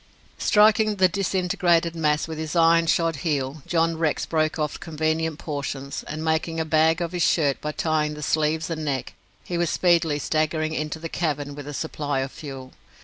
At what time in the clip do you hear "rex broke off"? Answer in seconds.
3.99-4.79